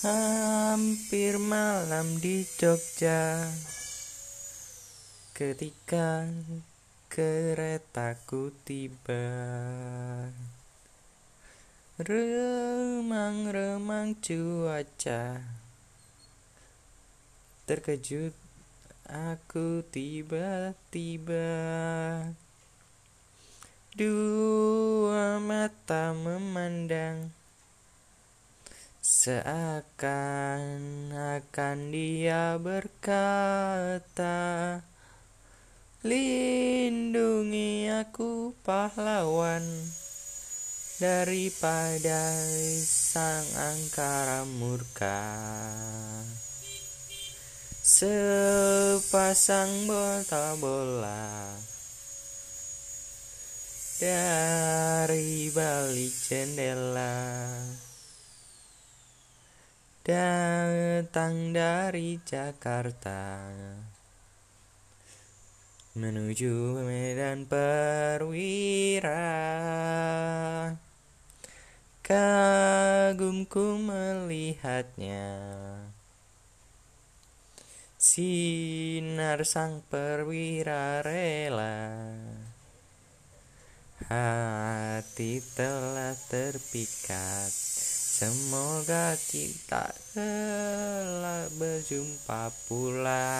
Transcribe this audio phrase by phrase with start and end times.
[0.00, 3.52] Hampir malam di Jogja.
[5.36, 6.24] Ketika
[7.12, 9.28] keretaku tiba
[12.00, 15.44] Remang-remang cuaca
[17.68, 18.32] Terkejut
[19.04, 21.44] aku tiba-tiba
[23.92, 27.36] Dua mata memandang
[29.20, 29.92] Seakan-akan
[31.92, 34.32] dia berkata
[36.00, 39.60] Lindungi aku pahlawan
[40.96, 42.32] Daripada
[42.80, 45.20] sang angkara murka.
[47.84, 51.60] Sepasang bola-bola
[54.00, 57.20] Dari balik jendela
[60.10, 63.46] Datang dari Jakarta.
[65.94, 69.22] Menuju Medan Perwira.
[72.02, 75.30] Kagumku melihatnya.
[77.94, 81.86] Sinar sang perwira rela.
[84.10, 87.69] Hati telah terpikat
[88.20, 93.32] Semoga kita telah berjumpa pula